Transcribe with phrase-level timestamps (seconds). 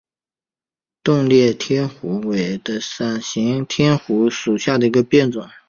[1.03, 5.47] 钝裂天胡荽为伞形科天胡荽属下的一个变种。